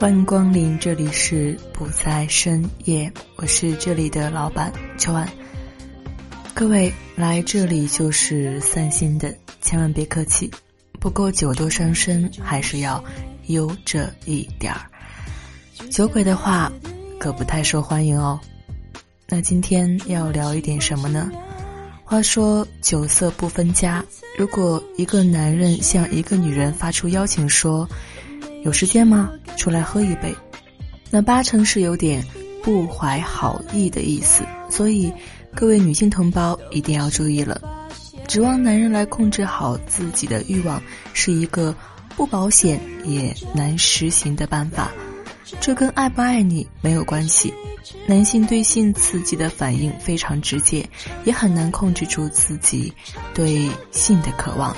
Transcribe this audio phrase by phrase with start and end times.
[0.00, 5.28] 欢迎光临，这里是不在深夜，我是这里的老板秋安。
[6.54, 10.50] 各位来这里就是散心的，千万别客气，
[10.98, 13.04] 不够酒多伤身，还是要
[13.48, 14.80] 悠着一点儿。
[15.90, 16.72] 酒鬼的话
[17.18, 18.40] 可不太受欢迎哦。
[19.28, 21.30] 那今天要聊一点什么呢？
[22.06, 24.02] 话说酒色不分家，
[24.38, 27.86] 如果一个男人向一个女人发出邀请说。
[28.62, 29.30] 有时间吗？
[29.56, 30.34] 出来喝一杯，
[31.10, 32.24] 那八成是有点
[32.62, 34.44] 不怀好意的意思。
[34.68, 35.12] 所以，
[35.54, 37.60] 各位女性同胞一定要注意了。
[38.28, 40.80] 指望男人来控制好自己的欲望，
[41.12, 41.74] 是一个
[42.16, 44.92] 不保险也难实行的办法。
[45.60, 47.52] 这跟爱不爱你没有关系。
[48.06, 50.88] 男性对性刺激的反应非常直接，
[51.24, 52.92] 也很难控制住自己
[53.34, 54.76] 对性的渴望。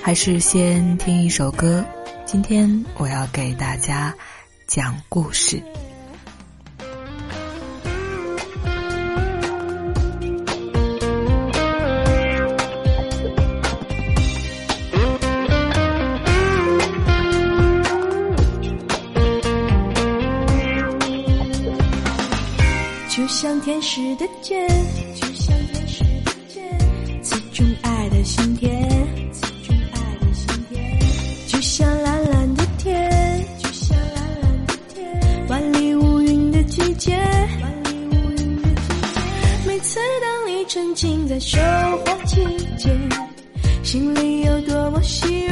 [0.00, 1.84] 还是先听一首歌。
[2.26, 4.12] 今天我要给大家
[4.66, 5.62] 讲故事。
[23.08, 24.68] 就像天使的肩，
[39.96, 41.58] 次当你沉浸在收
[42.04, 42.44] 获期
[42.76, 42.94] 间，
[43.82, 45.48] 心里有多么喜悦，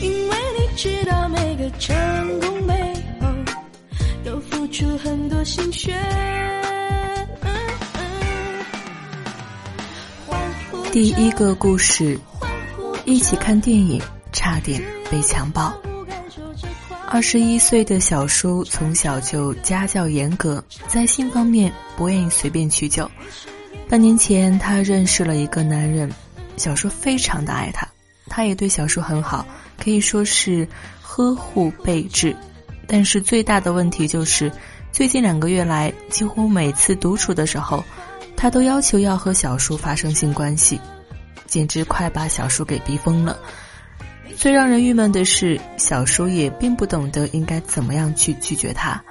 [0.00, 3.26] 因为你知道每个成功背后
[4.24, 5.92] 都付出很多心血。
[10.92, 12.16] 第一个故事，
[13.04, 14.80] 一起看电影，差点
[15.10, 15.74] 被强暴。
[17.12, 23.10] 二十一岁的小叔从小就家教严格，在性方面不愿意随便取酒。
[23.88, 26.08] 半年前，他认识了一个男人，
[26.56, 27.84] 小叔非常的爱他，
[28.26, 29.44] 他也对小叔很好，
[29.76, 30.66] 可以说是
[31.02, 32.34] 呵护备至。
[32.86, 34.50] 但是最大的问题就是，
[34.92, 37.82] 最近两个月来，几乎每次独处的时候，
[38.36, 40.80] 他都要求要和小叔发生性关系，
[41.48, 43.36] 简直快把小叔给逼疯了。
[44.36, 49.02] 最让人郁闷的是，小叔也并不懂得应该怎么样去拒绝他。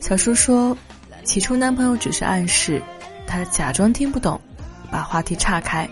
[0.00, 0.76] 小叔说，
[1.24, 2.80] 起初男朋友只是暗示，
[3.26, 4.40] 他假装听不懂，
[4.90, 5.88] 把话题岔开。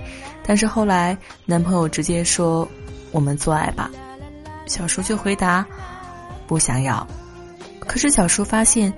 [0.47, 1.17] 但是后来
[1.47, 2.69] 男朋友直接说
[3.11, 3.91] ：“我们做爱吧。”
[4.67, 5.67] 小叔就回答
[6.47, 7.07] ：“不想要。”
[7.81, 8.93] 可是小叔发现，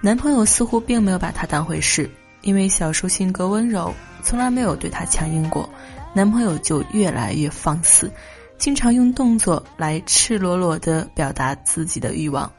[0.00, 2.10] 男朋友似乎并没有把他当回事，
[2.42, 5.68] 因为小叔性格温柔，从来没有对他强硬过，
[6.12, 8.10] 男朋友就越来越放肆。
[8.60, 12.52] 经常用动作来赤裸裸的表达自己的欲望，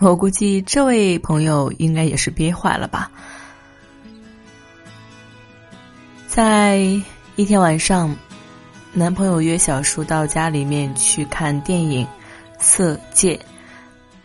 [0.00, 3.08] 我估计这位朋友应该也是憋坏了吧。
[6.26, 6.78] 在
[7.36, 8.14] 一天晚上，
[8.92, 12.04] 男朋友约小叔到家里面去看电影
[12.58, 13.36] 《色戒》，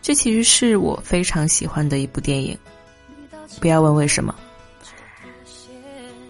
[0.02, 2.58] 这其实是我非常喜欢的一部电影。
[3.60, 4.34] 不要问为什么。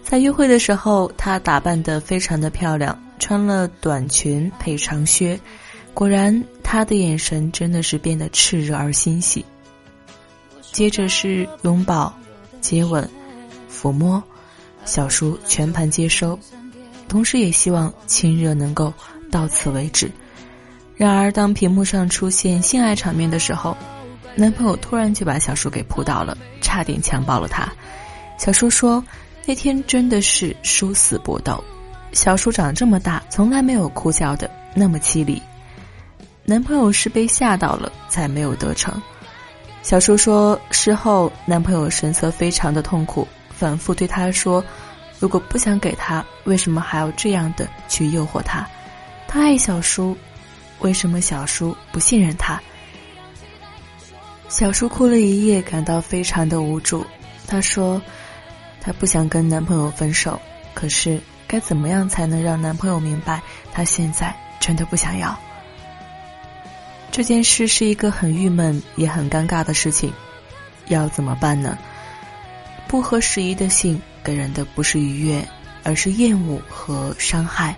[0.03, 2.95] 在约会的时候，她打扮的非常的漂亮。
[3.19, 5.39] 穿了短裙配长靴，
[5.93, 9.43] 果然他的眼神真的是变得炽热而欣喜。
[10.71, 12.13] 接着是拥抱、
[12.59, 13.09] 接吻、
[13.71, 14.21] 抚摸，
[14.83, 16.37] 小叔全盘接收，
[17.07, 18.93] 同时也希望亲热能够
[19.31, 20.11] 到此为止。
[20.97, 23.75] 然而，当屏幕上出现性爱场面的时候，
[24.35, 27.71] 男朋友突然就把小叔给扑倒了，差点强暴了他。
[28.37, 29.01] 小叔说
[29.45, 31.63] ：“那天真的是殊死搏斗。”
[32.15, 35.39] 小叔长这么大，从来没有哭叫的那么凄厉。
[36.45, 38.99] 男朋友是被吓到了，才没有得逞。
[39.83, 44.63] 小叔说，事后男朋友神色非常的痛苦，反复对他说
[45.19, 48.65] ：“如果不想给他，为什么还要这样的去诱惑他？
[49.27, 50.17] 他爱小叔，
[50.79, 52.59] 为什么小叔不信任他？”
[54.47, 57.05] 小叔哭了一夜，感到非常的无助。
[57.45, 58.01] 他说
[58.79, 60.39] ：“他不想跟男朋友分手，
[60.73, 61.19] 可是。”
[61.55, 63.41] 该怎么样才能让男朋友明白
[63.71, 65.39] 他现在真的不想要？
[67.13, 70.11] 这件事是一个很郁闷也很尴尬的事情，
[70.87, 71.77] 要怎么办呢？
[72.89, 75.47] 不合时宜的性给人的不是愉悦，
[75.83, 77.73] 而是厌恶和伤害。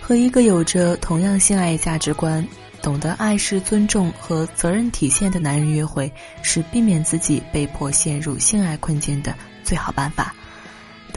[0.00, 2.42] 和一个有着同样性爱价值观。
[2.80, 6.10] 懂得爱是尊重和责任体现的男人约会，
[6.40, 10.34] 是避免自己被迫陷入性爱困境的最好办法。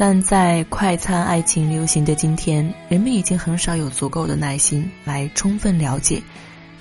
[0.02, 6.20] 但在快餐爱情流行的今天，人们已经很少有足够的耐心来充分了解，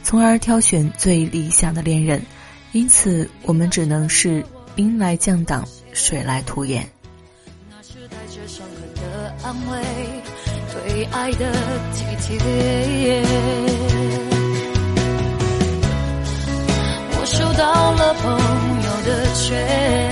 [0.02, 2.22] 从而挑选最理想的恋人。
[2.72, 4.42] 因此，我们只能是
[4.74, 6.88] 兵来将挡，水来土掩。
[7.68, 9.82] 那是带着伤痕的安慰，
[10.72, 11.52] 对爱的
[11.92, 13.22] 体贴。
[17.26, 20.09] 收到了朋友的劝，爱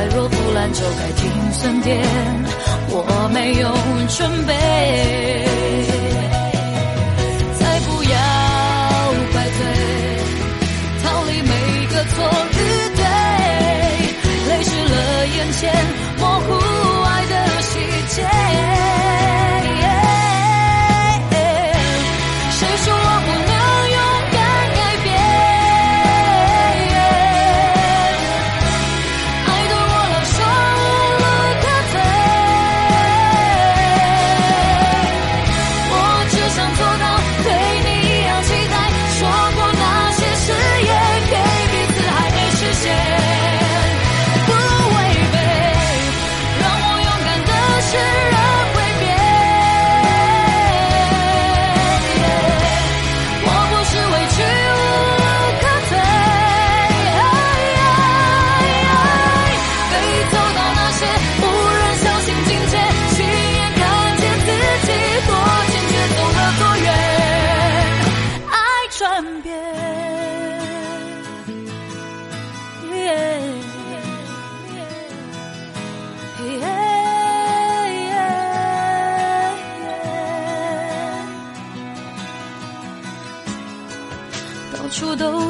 [0.00, 2.02] 爱若不烂就该停损点，
[2.88, 3.68] 我没有
[4.08, 4.39] 准备，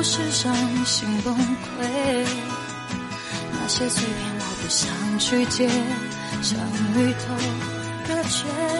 [0.03, 0.53] 是伤
[0.87, 2.27] 心崩溃，
[3.53, 5.69] 那些碎片我不想去接，
[6.43, 6.59] 像
[6.97, 7.35] 鱼头
[8.09, 8.80] 隔绝。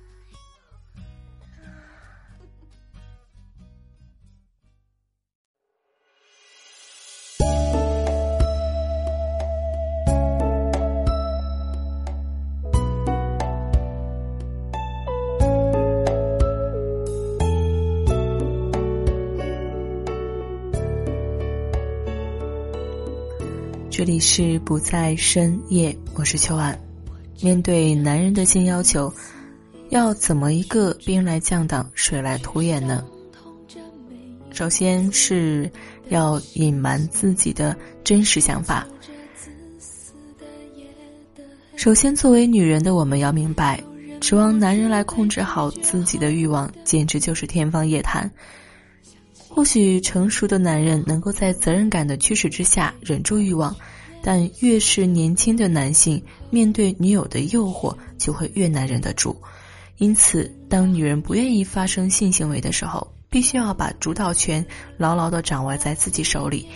[23.91, 26.79] 这里是不在深夜，我是秋晚。
[27.41, 29.13] 面对男人的性要求，
[29.89, 33.03] 要怎么一个兵来将挡，水来土掩呢？
[34.51, 35.69] 首先是
[36.07, 38.87] 要隐瞒自己的真实想法。
[41.75, 43.83] 首先，作为女人的我们要明白，
[44.21, 48.31] 指望男人来控制好自己的欲望，简直就是天方夜谭。
[49.53, 53.75] 或许成熟的男人能够在责任感的驱使之下忍住欲望。
[54.23, 59.35] 但越是年轻的男性，面对女友的诱惑就会越难忍得住。
[59.97, 64.63] 因此，当女人不愿意发生性行为的时候，必须要把主导权
[64.97, 66.67] 牢牢地掌握在自己手里。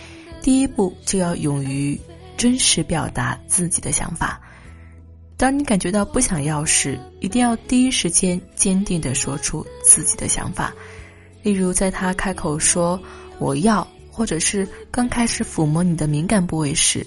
[0.42, 2.00] 第一步就要勇于
[2.36, 4.40] 真实表达自己的想法。
[5.36, 10.74] 当你感觉到不想要时，一定要第一时间坚定地说出自己的想法。
[11.46, 13.00] 例如，在他开口说
[13.38, 17.06] “我要”或者是刚开始抚摸你的敏感部位时。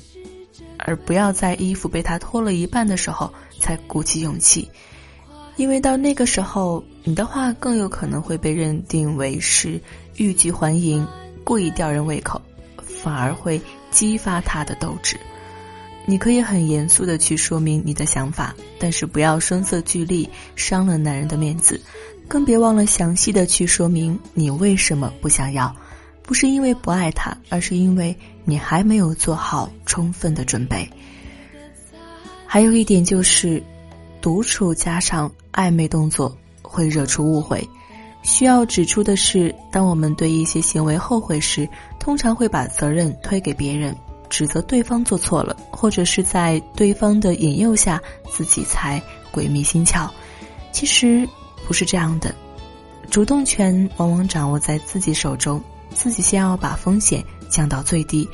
[0.77, 4.69] 而不要在衣服被他脱了一半的时候才鼓起勇气，
[5.57, 9.81] 因为到那个时候，你的话更有可能会被认定为是
[10.15, 11.05] 欲拒还迎、
[11.43, 12.41] 故意吊人胃口，
[12.77, 15.19] 反而会激发他的斗志。
[16.05, 21.81] 你可以很严肃的去说明你的想法，但是不要声色俱厉，伤了男人的面子，
[22.29, 25.75] 更别忘了详细的去说明你为什么不想要。
[26.21, 30.87] 不是因为不爱他，而是因为你还没有做好充分的准备。
[32.45, 33.61] 还有一点就是，
[34.21, 37.67] 独处加上暧昧动作会惹出误会。
[38.21, 41.67] 需要指出的是，当我们对一些行为后悔时，
[41.99, 43.95] 通常会把责任推给别人，
[44.29, 50.07] 指责对方做错了，或者是在对方的引诱下，自己才鬼迷心窍。
[50.71, 51.27] 其实
[51.69, 52.33] 不是这样的，
[53.11, 55.61] 主动权往往掌握在自己手中，
[55.93, 58.27] 自己先要把风险降到最低，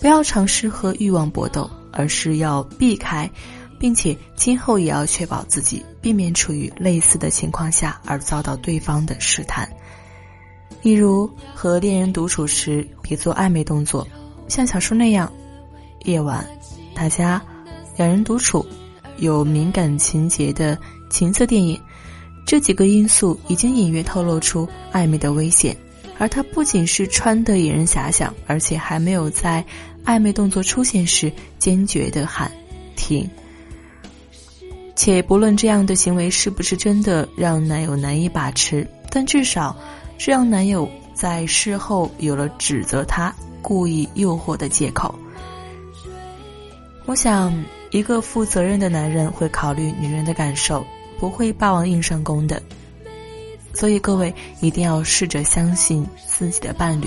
[0.00, 3.30] 不要尝试和欲望搏斗，而是要避开。
[3.78, 9.68] 并且今后也要确保自己避免处于类似的情况下而遭到对方的试探。
[10.82, 14.06] 例如和恋人独处时别做暧昧动作，
[14.46, 15.32] 像小说那样，
[16.04, 16.46] 夜晚，
[16.94, 17.42] 大家
[17.96, 18.64] 两人独处，
[19.16, 20.78] 有敏感情节的
[21.10, 21.80] 情色电影，
[22.46, 25.76] 这几个因素已经隐约透露出暧昧的危险。
[26.18, 29.64] 而他不仅是穿的引人遐想，而且还没有在
[30.04, 32.52] 暧昧动作出现时坚决的喊
[32.94, 33.28] 停。
[34.94, 39.76] 且不论这样的行为是不是真的让男友难以把持，但至少
[40.16, 45.12] 是让男友在事后有了指责他故意诱惑的借口。
[47.04, 47.52] 我想，
[47.90, 50.86] 一个负责任的男人会考虑女人的感受，
[51.22, 52.60] 不会霸王硬上弓的。
[53.72, 57.06] 所以，各位一定要试着相信自己的伴侣，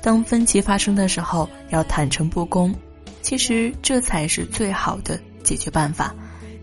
[0.00, 2.72] 当分歧发生的时候，要坦诚不公。
[3.20, 6.14] 其实，这才是最好的解决办法。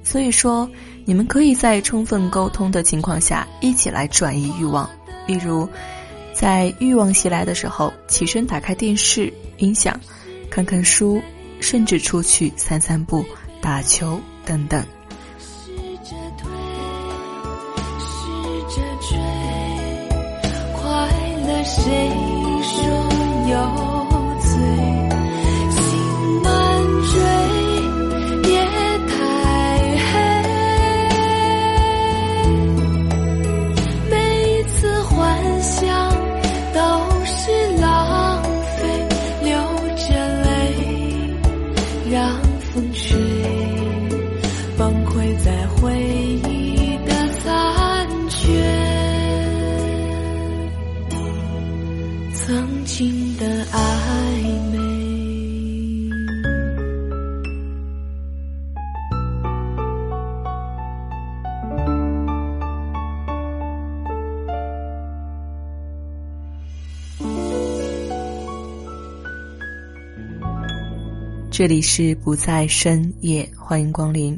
[0.05, 0.69] 所以说，
[1.03, 4.89] 你们可以在充分沟通的情况下，一起来转移欲望。
[5.27, 5.67] 例如，
[6.33, 9.99] 在欲望袭来的时候，起身打开电视、音响，
[10.49, 11.21] 看看书，
[11.59, 13.25] 甚至出去散散步、
[13.61, 14.81] 打球等等。
[71.57, 74.37] 这里是不在深夜，欢迎光临，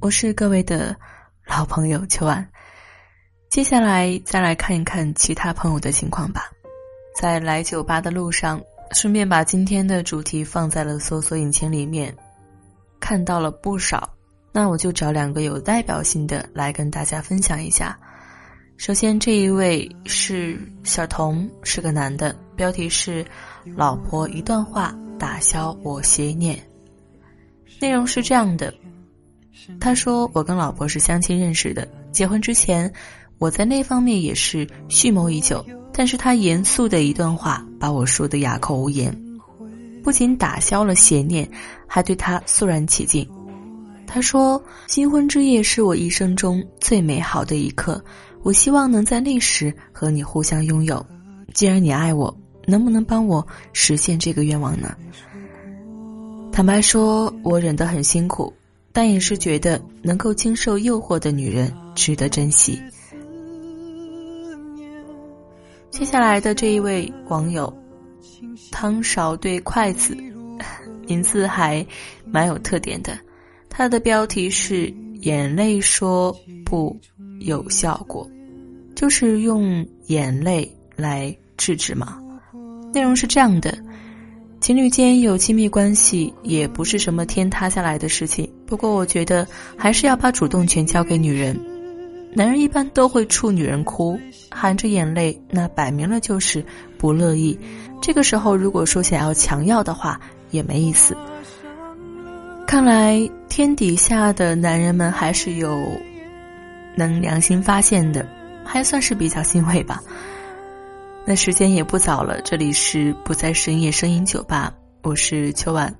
[0.00, 0.96] 我是各位的
[1.46, 2.48] 老朋友秋晚。
[3.50, 6.50] 接下来再来看一看其他朋友的情况吧。
[7.14, 8.58] 在来酒吧的路上，
[8.92, 12.16] 顺便把今天的主题放在了搜索引擎里面，
[13.00, 14.08] 看到了不少。
[14.50, 17.98] 那我就找两个有代表性的来跟大家分享一下。
[18.78, 23.26] 首先，这一位是小童，是个男的，标题是
[23.76, 24.96] “老婆一段话”。
[25.20, 26.58] 打消我邪念。
[27.78, 28.72] 内容是这样的：
[29.78, 32.90] 他说，我跟老婆是相亲认识的，结婚之前，
[33.38, 35.64] 我在那方面也是蓄谋已久。
[35.92, 39.14] 但是他严肃的一段话，把我说的哑口无言，
[40.02, 41.46] 不仅打消了邪念，
[41.86, 43.28] 还对他肃然起敬。
[44.06, 48.02] 他说，新婚之夜是我一生中最美好的一刻，
[48.42, 51.04] 我希望能在那时和你互相拥有。
[51.52, 52.39] 既然你爱我。
[52.70, 54.96] 能不能帮我实现这个愿望呢？
[56.52, 58.52] 坦白说，我忍得很辛苦，
[58.92, 62.80] 但也是觉得能够经受诱惑的女人值得珍惜。
[65.90, 67.72] 接下来的这一位网友，
[68.70, 70.16] 汤勺对筷子，
[71.06, 71.84] 名字还
[72.24, 73.18] 蛮有特点的。
[73.68, 76.34] 他的标题是“眼泪说
[76.64, 76.96] 不
[77.40, 78.28] 有效果”，
[78.94, 82.18] 就是用眼泪来制止吗？
[82.92, 83.76] 内容是这样的：
[84.60, 88.50] 情侣间有亲密关系，也不是什么天塌下来的事情。
[88.66, 91.58] 不过，我觉得还是要把主动权交给女人。
[92.32, 94.18] 男人一般都会触女人哭，
[94.50, 96.64] 含着眼泪，那摆明了就是
[96.96, 97.58] 不乐意。
[98.00, 100.20] 这个时候，如果说想要强要的话，
[100.50, 101.16] 也没意思。
[102.66, 105.76] 看来天底下的男人们还是有
[106.96, 108.24] 能良心发现的，
[108.64, 110.00] 还算是比较欣慰吧。
[111.30, 115.94] 那时间也不早了，这里是不在深夜声音酒吧，我是秋晚。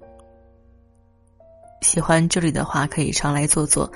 [1.82, 3.92] 喜欢这里的话，可以常来坐坐。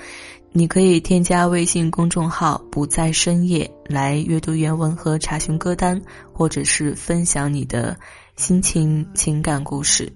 [0.52, 6.00] 你可以添加微信公众号“不在深夜”来阅读原文和查询歌单，
[6.32, 7.96] 或者是分享你的
[8.36, 10.12] 心情、情感故事。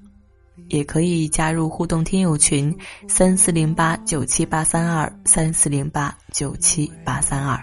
[0.68, 2.72] 也可以加入互动听友群：
[3.08, 7.60] 三四零八九七八三二三四零八九七八三二。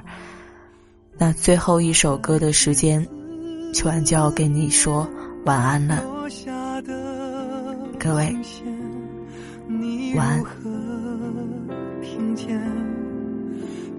[1.18, 3.08] 那最后一首歌的时间，
[3.76, 5.06] 秋晚就要跟你说
[5.44, 6.02] 晚安了。
[8.00, 8.34] 各位，
[10.16, 10.42] 晚安。
[12.02, 12.58] 听见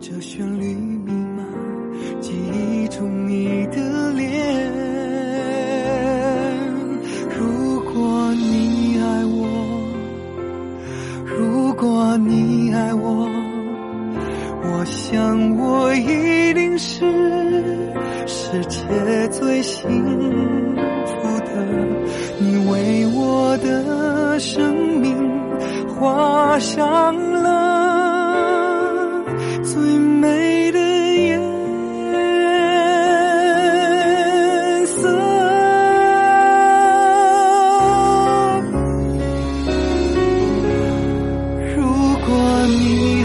[0.00, 1.44] 这旋律弥漫
[2.22, 4.72] 记忆中你的脸。
[7.38, 9.46] 如果你爱我，
[11.26, 13.28] 如果你爱我，
[14.62, 15.35] 我想
[19.76, 19.84] 幸
[21.04, 21.50] 福的。
[22.38, 25.14] 你为我的生命
[25.88, 29.22] 画上了
[29.62, 31.38] 最美的颜
[34.86, 35.12] 色。
[41.76, 41.82] 如
[42.26, 43.15] 果你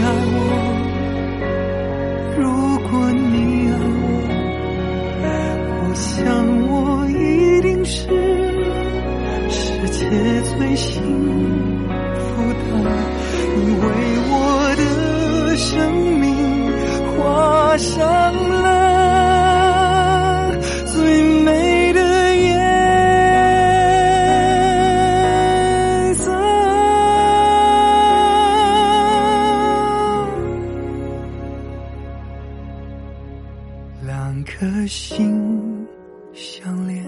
[34.12, 35.86] 两颗心
[36.34, 37.02] 相连，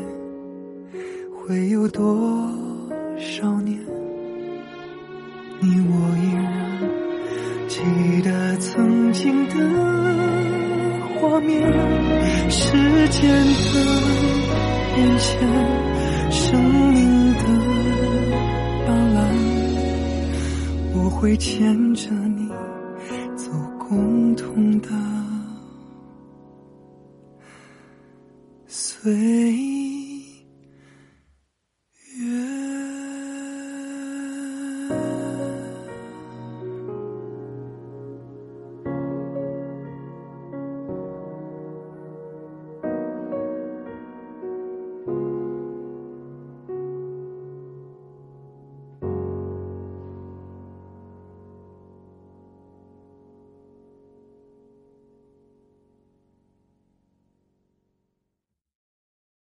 [1.35, 2.51] 会有多
[3.19, 3.79] 少年？
[5.61, 6.81] 你我依然
[7.69, 7.83] 记
[8.23, 9.55] 得曾经的
[11.21, 11.61] 画面，
[12.49, 12.73] 时
[13.11, 13.75] 间的
[14.95, 15.47] 变迁，
[16.31, 17.45] 生命的
[18.87, 19.19] 斑斓，
[20.95, 22.49] 我会牵着你
[23.37, 24.89] 走共同的
[29.05, 29.74] 回忆。